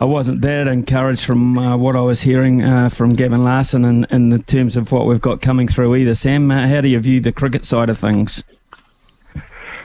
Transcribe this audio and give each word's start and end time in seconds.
I 0.00 0.04
wasn't 0.04 0.40
that 0.42 0.66
encouraged 0.66 1.24
from 1.24 1.56
uh, 1.58 1.76
what 1.76 1.94
I 1.94 2.00
was 2.00 2.22
hearing 2.22 2.62
uh, 2.62 2.88
from 2.88 3.12
Gavin 3.12 3.44
Larsen 3.44 3.84
in, 3.84 4.04
in 4.10 4.30
the 4.30 4.38
terms 4.38 4.76
of 4.76 4.90
what 4.90 5.06
we've 5.06 5.20
got 5.20 5.42
coming 5.42 5.68
through 5.68 5.94
either. 5.94 6.14
Sam, 6.14 6.50
uh, 6.50 6.66
how 6.66 6.80
do 6.80 6.88
you 6.88 6.98
view 6.98 7.20
the 7.20 7.30
cricket 7.30 7.64
side 7.64 7.88
of 7.88 7.98
things? 7.98 8.42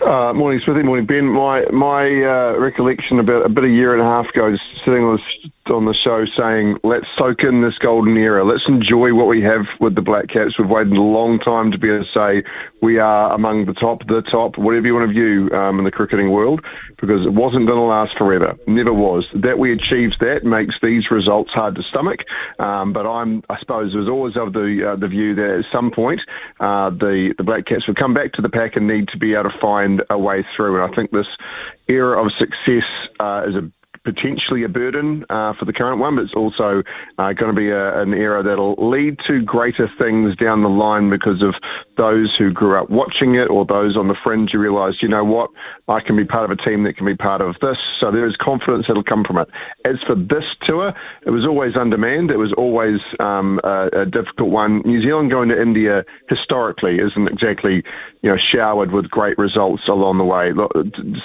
Uh, 0.00 0.32
morning, 0.32 0.60
Smithy. 0.64 0.84
Morning, 0.84 1.04
Ben. 1.04 1.26
My 1.26 1.66
my 1.72 2.06
uh, 2.06 2.56
recollection 2.56 3.18
about 3.18 3.44
a 3.44 3.48
bit 3.48 3.64
a 3.64 3.68
year 3.68 3.92
and 3.92 4.00
a 4.00 4.04
half 4.04 4.28
ago, 4.28 4.52
just 4.52 4.84
sitting 4.84 5.02
on 5.02 5.16
the, 5.16 5.50
on 5.70 5.84
the 5.84 5.94
show 5.94 6.24
saying, 6.24 6.78
let's 6.84 7.06
soak 7.16 7.44
in 7.44 7.62
this 7.62 7.78
golden 7.78 8.16
era. 8.16 8.44
Let's 8.44 8.68
enjoy 8.68 9.14
what 9.14 9.26
we 9.26 9.42
have 9.42 9.66
with 9.80 9.94
the 9.94 10.02
Black 10.02 10.28
Caps. 10.28 10.58
We've 10.58 10.68
waited 10.68 10.92
a 10.94 11.02
long 11.02 11.38
time 11.38 11.70
to 11.72 11.78
be 11.78 11.90
able 11.90 12.04
to 12.04 12.10
say 12.10 12.42
we 12.80 12.98
are 12.98 13.32
among 13.32 13.66
the 13.66 13.74
top, 13.74 14.06
the 14.06 14.22
top, 14.22 14.56
whatever 14.56 14.86
you 14.86 14.94
want 14.94 15.08
to 15.08 15.12
view 15.12 15.50
um, 15.56 15.78
in 15.78 15.84
the 15.84 15.90
cricketing 15.90 16.30
world, 16.30 16.64
because 16.98 17.26
it 17.26 17.32
wasn't 17.32 17.66
going 17.66 17.78
to 17.78 17.84
last 17.84 18.16
forever. 18.16 18.56
Never 18.66 18.92
was. 18.92 19.28
That 19.34 19.58
we 19.58 19.72
achieved 19.72 20.20
that 20.20 20.44
makes 20.44 20.80
these 20.80 21.10
results 21.10 21.52
hard 21.52 21.74
to 21.76 21.82
stomach. 21.82 22.24
Um, 22.58 22.92
but 22.92 23.06
I'm, 23.06 23.42
I 23.48 23.58
suppose, 23.58 23.94
was 23.94 24.08
always 24.08 24.36
of 24.36 24.52
the 24.52 24.92
uh, 24.92 24.96
the 24.96 25.08
view 25.08 25.34
that 25.34 25.58
at 25.58 25.64
some 25.72 25.90
point 25.90 26.22
uh, 26.60 26.90
the 26.90 27.34
the 27.36 27.44
Black 27.44 27.66
Caps 27.66 27.86
would 27.86 27.96
come 27.96 28.14
back 28.14 28.32
to 28.32 28.42
the 28.42 28.48
pack 28.48 28.76
and 28.76 28.86
need 28.86 29.08
to 29.08 29.18
be 29.18 29.34
able 29.34 29.50
to 29.50 29.58
find 29.58 30.02
a 30.10 30.18
way 30.18 30.44
through. 30.54 30.82
And 30.82 30.92
I 30.92 30.94
think 30.94 31.10
this 31.10 31.28
era 31.88 32.22
of 32.22 32.32
success 32.32 32.84
uh, 33.18 33.44
is 33.46 33.56
a 33.56 33.70
potentially 34.04 34.62
a 34.62 34.68
burden 34.68 35.24
uh, 35.30 35.52
for 35.52 35.64
the 35.64 35.72
current 35.72 36.00
one, 36.00 36.16
but 36.16 36.24
it's 36.24 36.34
also 36.34 36.82
uh, 37.18 37.32
going 37.32 37.54
to 37.54 37.58
be 37.58 37.70
a, 37.70 38.00
an 38.00 38.14
era 38.14 38.42
that'll 38.42 38.74
lead 38.74 39.18
to 39.20 39.42
greater 39.42 39.88
things 39.98 40.36
down 40.36 40.62
the 40.62 40.68
line 40.68 41.10
because 41.10 41.42
of 41.42 41.54
those 41.96 42.36
who 42.36 42.50
grew 42.50 42.76
up 42.76 42.90
watching 42.90 43.34
it 43.34 43.50
or 43.50 43.64
those 43.64 43.96
on 43.96 44.08
the 44.08 44.14
fringe 44.14 44.52
who 44.52 44.58
realise, 44.58 45.02
you 45.02 45.08
know 45.08 45.24
what, 45.24 45.50
I 45.88 46.00
can 46.00 46.16
be 46.16 46.24
part 46.24 46.44
of 46.44 46.50
a 46.50 46.56
team 46.56 46.84
that 46.84 46.96
can 46.96 47.06
be 47.06 47.16
part 47.16 47.40
of 47.40 47.58
this. 47.60 47.78
So 47.98 48.10
there 48.10 48.26
is 48.26 48.36
confidence 48.36 48.86
that'll 48.86 49.02
come 49.02 49.24
from 49.24 49.38
it. 49.38 49.48
As 49.84 50.00
for 50.02 50.14
this 50.14 50.54
tour, 50.60 50.94
it 51.26 51.30
was 51.30 51.46
always 51.46 51.76
undermanned. 51.76 52.30
It 52.30 52.38
was 52.38 52.52
always 52.52 53.00
um, 53.18 53.60
a, 53.64 53.88
a 53.92 54.06
difficult 54.06 54.50
one. 54.50 54.80
New 54.84 55.02
Zealand 55.02 55.30
going 55.30 55.48
to 55.48 55.60
India 55.60 56.04
historically 56.28 56.98
isn't 56.98 57.28
exactly 57.28 57.82
you 58.22 58.30
know 58.30 58.36
showered 58.36 58.90
with 58.90 59.10
great 59.10 59.38
results 59.38 59.88
along 59.88 60.18
the 60.18 60.24
way. 60.24 60.52
Look, 60.52 60.72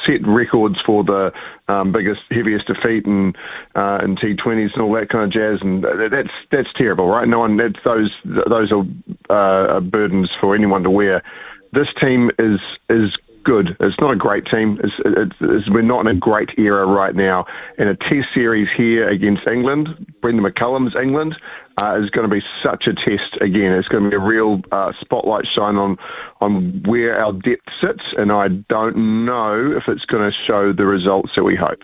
Set 0.06 0.26
records 0.26 0.82
for 0.82 1.04
the 1.04 1.34
um, 1.68 1.92
biggest, 1.92 2.24
heaviest 2.30 2.63
defeat 2.64 3.06
and 3.06 3.38
uh, 3.76 4.00
in 4.04 4.16
T20s 4.16 4.74
and 4.74 4.82
all 4.82 4.94
that 4.94 5.10
kind 5.10 5.26
of 5.26 5.30
jazz, 5.30 5.62
and 5.62 5.84
that's 5.84 6.32
that's 6.50 6.74
terrible, 6.74 7.08
right? 7.08 7.28
No 7.28 7.40
one, 7.40 7.58
that's 7.58 7.82
those 7.84 8.16
those 8.24 8.72
are 8.72 8.86
uh, 9.30 9.80
burdens 9.80 10.32
for 10.36 10.56
anyone 10.56 10.84
to 10.84 10.90
wear. 10.90 11.24
This 11.72 11.94
team 11.94 12.32
is 12.38 12.60
is 12.90 13.18
good. 13.44 13.76
It's 13.80 14.00
not 14.00 14.12
a 14.12 14.16
great 14.16 14.46
team. 14.46 14.80
It's, 14.84 14.94
it's, 15.06 15.36
it's, 15.40 15.70
we're 15.70 15.82
not 15.82 16.02
in 16.02 16.08
a 16.08 16.14
great 16.14 16.58
era 16.58 16.86
right 16.86 17.14
now. 17.14 17.46
And 17.78 17.90
a 17.90 17.96
Test 17.96 18.30
series 18.34 18.72
here 18.72 19.08
against 19.08 19.48
England, 19.48 20.14
Brendan 20.22 20.46
McCullum's 20.46 20.96
England, 20.96 21.38
uh, 21.82 22.00
is 22.02 22.10
going 22.10 22.30
to 22.30 22.34
be 22.34 22.44
such 22.62 22.88
a 22.88 22.94
test 22.94 23.38
again. 23.42 23.74
It's 23.74 23.88
going 23.88 24.04
to 24.04 24.10
be 24.10 24.16
a 24.16 24.20
real 24.20 24.62
uh, 24.72 24.94
spotlight 25.00 25.48
shine 25.48 25.78
on 25.78 25.98
on 26.42 26.84
where 26.84 27.20
our 27.20 27.34
depth 27.34 27.70
sits, 27.80 28.14
and 28.18 28.32
I 28.32 28.50
don't 28.50 29.26
know 29.26 29.72
if 29.72 29.88
it's 29.88 30.06
going 30.06 30.24
to 30.24 30.32
show 30.32 30.74
the 30.74 30.86
results 30.86 31.36
that 31.36 31.44
we 31.44 31.56
hope. 31.56 31.84